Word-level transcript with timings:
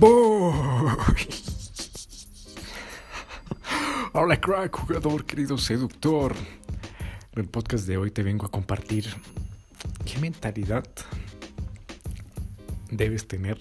Hola 0.00 1.06
crack, 4.40 4.76
jugador, 4.76 5.24
querido 5.24 5.58
seductor. 5.58 6.36
En 7.32 7.40
el 7.42 7.48
podcast 7.48 7.84
de 7.88 7.96
hoy 7.96 8.12
te 8.12 8.22
vengo 8.22 8.46
a 8.46 8.48
compartir 8.48 9.06
qué 10.04 10.20
mentalidad 10.20 10.84
debes 12.92 13.26
tener 13.26 13.58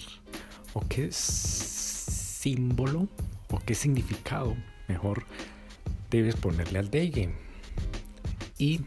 o 0.74 0.82
qué 0.88 1.10
símbolo 1.12 3.08
o 3.50 3.60
qué 3.60 3.74
significado, 3.74 4.56
mejor, 4.88 5.26
debes 6.12 6.36
ponerle 6.36 6.78
al 6.78 6.92
day 6.92 7.10
game. 7.10 7.34
Y 8.60 8.82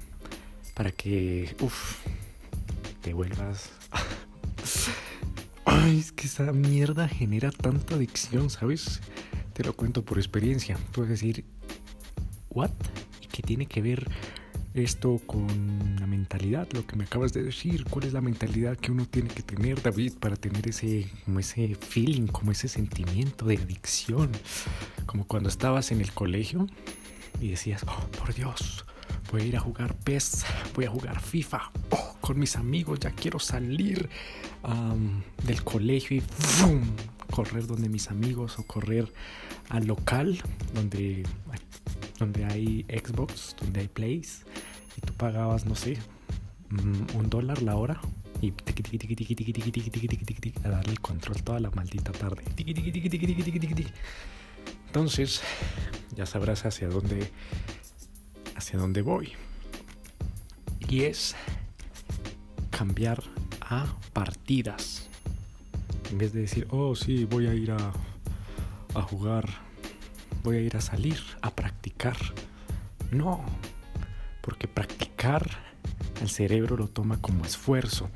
para 0.75 0.93
que, 0.93 1.57
uff, 1.61 1.97
te 3.01 3.13
vuelvas... 3.13 3.73
Ay, 5.83 5.99
es 5.99 6.13
que 6.13 6.27
esa 6.27 6.53
mierda 6.53 7.09
genera 7.09 7.51
tanta 7.51 7.95
adicción, 7.95 8.51
¿sabes? 8.51 9.01
Te 9.55 9.65
lo 9.65 9.73
cuento 9.73 10.05
por 10.05 10.19
experiencia. 10.19 10.77
Puedes 10.93 11.09
decir, 11.09 11.47
¿what? 12.51 12.71
¿Y 13.23 13.29
qué 13.29 13.43
tiene 13.43 13.65
que 13.65 13.81
ver 13.81 14.07
esto 14.75 15.19
con 15.27 15.97
la 15.99 16.07
mentalidad? 16.07 16.69
Lo 16.73 16.87
que 16.87 16.97
me 16.97 17.05
acabas 17.05 17.33
de 17.33 17.43
decir. 17.43 17.85
¿Cuál 17.89 18.05
es 18.05 18.13
la 18.13 18.21
mentalidad 18.21 18.77
que 18.77 18.93
uno 18.93 19.07
tiene 19.07 19.31
que 19.31 19.43
tener, 19.43 19.81
David, 19.81 20.19
para 20.21 20.37
tener 20.37 20.69
ese, 20.69 21.11
como 21.25 21.39
ese 21.39 21.75
feeling, 21.77 22.27
como 22.27 22.53
ese 22.53 22.69
sentimiento 22.69 23.47
de 23.47 23.57
adicción? 23.57 24.31
Como 25.07 25.27
cuando 25.27 25.49
estabas 25.49 25.93
en 25.93 26.03
el 26.03 26.13
colegio 26.13 26.67
y 27.41 27.49
decías, 27.49 27.87
oh, 27.89 28.07
por 28.19 28.35
Dios, 28.35 28.85
voy 29.33 29.43
a 29.43 29.45
ir 29.47 29.57
a 29.57 29.61
jugar 29.61 29.97
PES, 29.97 30.45
voy 30.75 30.85
a 30.85 30.91
jugar 30.91 31.21
FIFA, 31.21 31.73
oh, 31.91 32.10
con 32.21 32.39
mis 32.39 32.57
amigos, 32.57 33.01
ya 33.01 33.11
quiero 33.11 33.39
salir 33.39 34.09
del 35.45 35.65
colegio 35.65 36.19
y 36.19 36.23
correr 37.31 37.67
donde 37.67 37.89
mis 37.89 38.11
amigos 38.11 38.59
o 38.59 38.65
correr 38.65 39.13
al 39.69 39.87
local 39.87 40.43
donde, 40.75 41.23
donde 42.19 42.45
hay 42.45 42.85
Xbox, 42.89 43.57
donde 43.61 43.81
hay 43.81 43.89
Plays 43.89 44.45
y 44.97 45.01
tú 45.01 45.15
pagabas, 45.15 45.65
no 45.67 45.75
sé, 45.75 45.99
un 47.15 47.31
dólar 47.31 47.63
la 47.63 47.77
hora 47.77 48.01
y 48.43 48.53
a 50.65 50.69
darle 50.69 50.93
el 50.93 51.01
control 51.01 51.43
toda 51.43 51.61
la 51.61 51.71
maldita 51.71 52.13
tarde. 52.13 52.43
Entonces, 54.87 55.43
ya 56.17 56.27
sabrás 56.27 56.65
hacia 56.65 56.89
dónde 56.89 57.31
hacia 58.57 58.79
dónde 58.79 59.03
voy. 59.03 59.33
Y 60.89 61.03
es 61.03 61.35
cambiar 62.81 63.23
a 63.61 63.85
partidas. 64.15 65.07
En 66.11 66.17
vez 66.17 66.33
de 66.33 66.41
decir, 66.41 66.67
oh 66.71 66.97
sí, 66.97 67.27
voy 67.27 67.47
a 67.47 67.53
ir 67.53 67.73
a, 67.73 67.93
a 68.95 69.03
jugar, 69.03 69.47
voy 70.43 70.57
a 70.57 70.61
ir 70.61 70.75
a 70.79 70.81
salir, 70.81 71.21
a 71.43 71.51
practicar. 71.51 72.17
No, 73.11 73.45
porque 74.41 74.67
practicar 74.67 75.47
el 76.23 76.31
cerebro 76.31 76.79
lo 76.79 76.89
toma 76.89 77.21
como 77.21 77.45
esfuerzo 77.45 78.09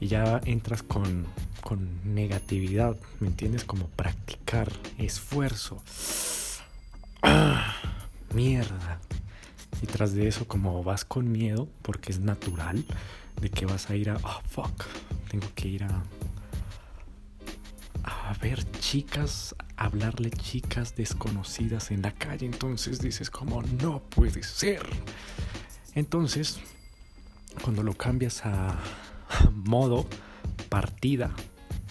y 0.00 0.08
ya 0.08 0.38
entras 0.44 0.82
con, 0.82 1.24
con 1.62 1.88
negatividad, 2.14 2.94
¿me 3.20 3.28
entiendes? 3.28 3.64
Como 3.64 3.86
practicar, 3.86 4.70
esfuerzo. 4.98 5.82
Ah, 7.22 7.74
mierda. 8.34 9.00
Y 9.80 9.86
tras 9.86 10.12
de 10.12 10.28
eso, 10.28 10.46
como 10.46 10.84
vas 10.84 11.06
con 11.06 11.32
miedo, 11.32 11.70
porque 11.80 12.12
es 12.12 12.20
natural, 12.20 12.84
de 13.40 13.50
que 13.50 13.66
vas 13.66 13.90
a 13.90 13.96
ir 13.96 14.10
a, 14.10 14.16
oh 14.22 14.40
fuck, 14.48 14.84
tengo 15.30 15.46
que 15.54 15.68
ir 15.68 15.84
a, 15.84 16.02
a 18.02 18.34
ver 18.40 18.64
chicas, 18.80 19.54
hablarle 19.76 20.30
chicas 20.30 20.96
desconocidas 20.96 21.90
en 21.90 22.02
la 22.02 22.12
calle. 22.12 22.46
Entonces 22.46 23.00
dices 23.00 23.30
como, 23.30 23.62
no 23.62 24.00
puede 24.00 24.42
ser. 24.42 24.86
Entonces, 25.94 26.58
cuando 27.62 27.82
lo 27.82 27.94
cambias 27.94 28.44
a 28.44 28.78
modo 29.52 30.06
partida, 30.68 31.30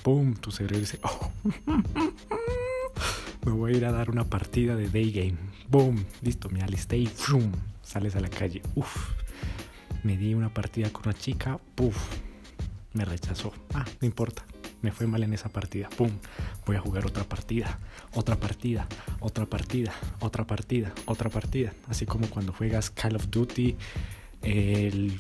¡pum! 0.04 0.36
Tu 0.36 0.52
cerebro 0.52 0.80
dice, 0.80 1.00
oh, 1.04 1.32
me 3.46 3.52
voy 3.52 3.74
a 3.74 3.78
ir 3.78 3.86
a 3.86 3.92
dar 3.92 4.10
una 4.10 4.26
partida 4.26 4.76
de 4.76 4.90
day 4.90 5.12
game. 5.12 5.38
¡Boom! 5.70 6.06
Listo, 6.22 6.50
me 6.50 6.62
alisté 6.62 6.98
y 6.98 7.10
sales 7.82 8.16
a 8.16 8.20
la 8.20 8.30
calle, 8.30 8.62
uff, 8.76 9.12
me 10.08 10.16
di 10.16 10.34
una 10.34 10.48
partida 10.48 10.90
con 10.90 11.04
una 11.04 11.14
chica, 11.14 11.60
puff, 11.76 11.98
me 12.94 13.04
rechazó. 13.04 13.52
Ah, 13.74 13.84
no 14.00 14.08
importa, 14.08 14.46
me 14.82 14.94
fue 14.94 15.06
mal 15.06 15.22
en 15.22 15.34
esa 15.34 15.50
partida, 15.50 15.90
pum, 15.90 16.10
voy 16.66 16.78
a 16.78 16.80
jugar 16.80 17.06
otra 17.06 17.26
partida, 17.26 17.78
otra 18.14 18.38
partida, 18.38 18.88
otra 19.20 19.46
partida, 19.48 19.94
otra 20.22 20.48
partida, 20.48 20.94
otra 21.08 21.30
partida. 21.30 21.74
Así 21.90 22.06
como 22.06 22.30
cuando 22.30 22.54
juegas 22.54 22.90
Call 22.90 23.18
of 23.18 23.30
Duty, 23.30 23.76
el 24.44 25.20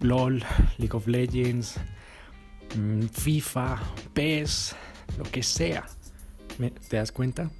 LOL, 0.00 0.42
League 0.78 0.96
of 0.96 1.06
Legends, 1.06 1.74
mm, 2.78 3.02
FIFA, 3.08 3.78
PES, 4.14 4.74
lo 5.18 5.24
que 5.24 5.42
sea. 5.42 5.84
¿Te 6.88 6.96
das 6.96 7.12
cuenta? 7.12 7.50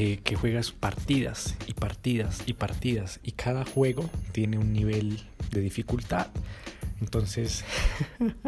Eh, 0.00 0.20
que 0.22 0.36
juegas 0.36 0.70
partidas 0.70 1.56
y 1.66 1.72
partidas 1.72 2.44
y 2.46 2.52
partidas 2.52 3.18
y 3.24 3.32
cada 3.32 3.64
juego 3.64 4.08
tiene 4.30 4.56
un 4.56 4.72
nivel 4.72 5.24
de 5.50 5.60
dificultad. 5.60 6.28
Entonces, 7.00 7.64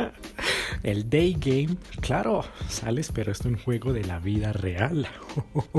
el 0.84 1.10
day 1.10 1.37
game, 1.41 1.77
claro, 2.00 2.44
sales, 2.69 3.10
pero 3.12 3.33
es 3.33 3.41
un 3.41 3.56
juego 3.56 3.93
de 3.93 4.05
la 4.05 4.21
vida 4.21 4.53
real. 4.53 5.09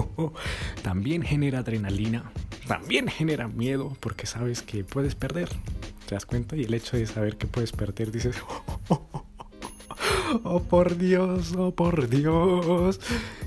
también 0.83 1.21
genera 1.21 1.59
adrenalina, 1.59 2.33
también 2.67 3.07
genera 3.07 3.47
miedo 3.47 3.95
porque 4.01 4.25
sabes 4.25 4.63
que 4.63 4.83
puedes 4.83 5.15
perder. 5.15 5.47
¿Te 6.05 6.15
das 6.15 6.25
cuenta? 6.25 6.57
Y 6.57 6.63
el 6.63 6.73
hecho 6.73 6.97
de 6.97 7.07
saber 7.07 7.37
que 7.37 7.47
puedes 7.47 7.71
perder, 7.71 8.11
dices, 8.11 8.35
oh 10.51 10.61
por 10.61 10.97
Dios, 10.97 11.53
oh 11.57 11.71
por 11.73 12.09
Dios. 12.09 12.99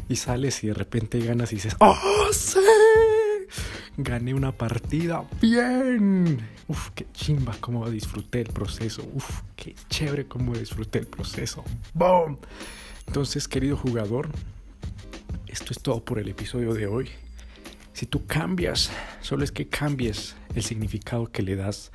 Y 0.08 0.16
sales 0.16 0.64
y 0.64 0.68
de 0.68 0.74
repente 0.74 1.20
ganas 1.20 1.52
y 1.52 1.56
dices, 1.56 1.76
¡Oh, 1.80 2.28
sí! 2.32 2.58
Gané 3.96 4.34
una 4.34 4.52
partida 4.52 5.24
bien. 5.40 6.40
Uf, 6.66 6.90
qué 6.94 7.06
chimba 7.12 7.54
cómo 7.60 7.88
disfruté 7.90 8.40
el 8.40 8.48
proceso. 8.48 9.06
Uf, 9.14 9.42
qué 9.54 9.74
chévere 9.88 10.26
cómo 10.26 10.54
disfruté 10.54 10.98
el 10.98 11.06
proceso. 11.06 11.62
¡Boom! 11.92 12.38
Entonces, 13.06 13.46
querido 13.46 13.76
jugador, 13.76 14.30
esto 15.46 15.72
es 15.72 15.80
todo 15.80 16.04
por 16.04 16.18
el 16.18 16.28
episodio 16.28 16.72
de 16.72 16.86
hoy. 16.86 17.10
Si 17.92 18.06
tú 18.06 18.26
cambias, 18.26 18.90
solo 19.20 19.44
es 19.44 19.52
que 19.52 19.68
cambies 19.68 20.34
el 20.54 20.64
significado 20.64 21.30
que 21.30 21.42
le 21.42 21.54
das 21.54 21.92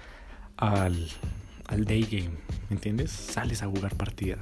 al, 0.55 1.09
al 1.65 1.83
day 1.83 2.03
game, 2.03 2.37
¿me 2.69 2.75
entiendes? 2.75 3.11
Sales 3.11 3.63
a 3.63 3.67
jugar 3.67 3.95
partida 3.95 4.37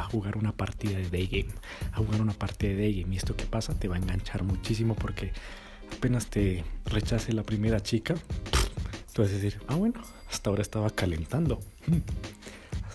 a 0.00 0.04
jugar 0.04 0.36
una 0.36 0.52
partida 0.52 0.96
de 0.96 1.08
day 1.08 1.26
game, 1.26 1.54
a 1.92 1.98
jugar 1.98 2.20
una 2.20 2.32
partida 2.32 2.70
de 2.70 2.76
day 2.76 3.02
game. 3.02 3.14
Y 3.14 3.18
esto 3.18 3.36
que 3.36 3.46
pasa 3.46 3.74
te 3.74 3.88
va 3.88 3.96
a 3.96 3.98
enganchar 3.98 4.42
muchísimo 4.42 4.94
porque 4.94 5.32
apenas 5.96 6.26
te 6.26 6.64
rechace 6.86 7.32
la 7.32 7.42
primera 7.42 7.80
chica, 7.80 8.14
tú 9.12 9.22
vas 9.22 9.30
a 9.30 9.34
decir, 9.34 9.60
ah 9.68 9.76
bueno, 9.76 10.00
hasta 10.30 10.50
ahora 10.50 10.62
estaba 10.62 10.90
calentando. 10.90 11.60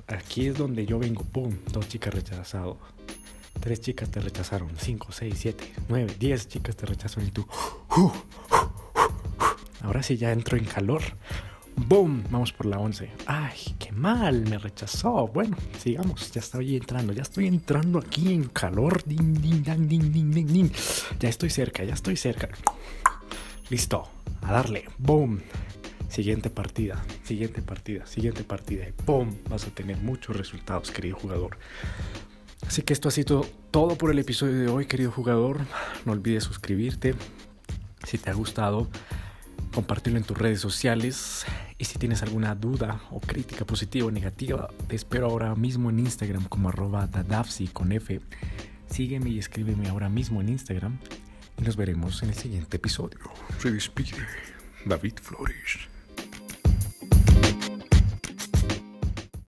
Aquí 0.07 0.47
es 0.47 0.57
donde 0.57 0.85
yo 0.85 0.97
vengo, 0.99 1.23
¡pum! 1.23 1.55
Dos 1.71 1.87
chicas 1.87 2.13
rechazadas. 2.13 2.75
Tres 3.59 3.81
chicas 3.81 4.09
te 4.09 4.21
rechazaron, 4.21 4.69
cinco, 4.77 5.11
seis, 5.11 5.35
siete, 5.37 5.73
nueve, 5.89 6.16
diez 6.17 6.47
chicas 6.47 6.77
te 6.77 6.85
rechazaron 6.85 7.27
y 7.27 7.31
tú, 7.31 7.45
ahora 9.81 10.01
sí 10.01 10.16
ya 10.17 10.31
entro 10.31 10.57
en 10.57 10.63
calor. 10.63 11.01
¡Boom! 11.88 12.23
Vamos 12.29 12.51
por 12.51 12.66
la 12.66 12.78
11. 12.78 13.09
¡Ay, 13.25 13.57
qué 13.79 13.91
mal! 13.91 14.41
Me 14.49 14.58
rechazó. 14.58 15.28
Bueno, 15.28 15.55
sigamos. 15.78 16.31
Ya 16.31 16.41
estoy 16.41 16.76
entrando. 16.76 17.14
Ya 17.14 17.22
estoy 17.22 17.47
entrando 17.47 17.99
aquí 17.99 18.34
en 18.34 18.43
calor. 18.46 19.02
Ding, 19.05 19.40
ding, 19.40 19.64
ding, 19.64 20.11
ding, 20.11 20.47
ding. 20.47 20.72
Ya 21.20 21.29
estoy 21.29 21.49
cerca, 21.49 21.84
ya 21.84 21.93
estoy 21.93 22.17
cerca. 22.17 22.49
Listo. 23.70 24.09
A 24.41 24.52
darle. 24.52 24.85
¡Boom! 24.97 25.40
Siguiente 26.09 26.49
partida. 26.49 27.02
Siguiente 27.23 27.61
partida. 27.61 28.05
Siguiente 28.05 28.43
partida. 28.43 28.85
¡Boom! 29.05 29.37
Vas 29.49 29.66
a 29.66 29.70
tener 29.70 29.97
muchos 29.97 30.35
resultados, 30.35 30.91
querido 30.91 31.17
jugador. 31.17 31.58
Así 32.67 32.81
que 32.81 32.91
esto 32.91 33.08
ha 33.08 33.11
sido 33.11 33.46
todo 33.72 33.97
por 33.97 34.11
el 34.11 34.20
episodio 34.20 34.59
de 34.59 34.67
hoy, 34.67 34.85
querido 34.85 35.11
jugador. 35.11 35.61
No 36.05 36.11
olvides 36.11 36.43
suscribirte. 36.43 37.16
Si 38.05 38.17
te 38.17 38.29
ha 38.29 38.34
gustado 38.34 38.90
compartirlo 39.73 40.20
en 40.20 40.26
tus 40.26 40.37
redes 40.37 40.59
sociales. 40.59 41.46
Y 41.79 41.85
si 41.85 41.97
tienes 41.97 42.22
alguna 42.22 42.55
duda 42.55 43.02
o 43.09 43.22
crítica 43.22 43.66
positiva 43.66 44.08
o 44.08 44.11
negativa, 44.11 44.70
te 44.87 44.97
espero 44.97 45.28
ahora 45.28 45.55
mismo 45.55 45.90
en 45.90 45.99
Instagram 45.99 46.43
como 46.49 46.67
arroba 46.67 47.08
dadafsi 47.08 47.70
con 47.70 47.93
F. 47.93 48.20
Sígueme 48.90 49.29
y 49.29 49.40
escríbeme 49.40 49.87
ahora 49.87 50.09
mismo 50.09 50.41
en 50.41 50.49
Instagram. 50.49 50.99
Y 51.58 51.61
nos 51.64 51.78
veremos 51.78 52.22
en 52.22 52.29
el 52.29 52.35
siguiente 52.35 52.76
episodio. 52.76 53.20
Se 53.59 53.72
despide 53.72 54.17
David 54.85 55.14
Flores. 55.22 55.87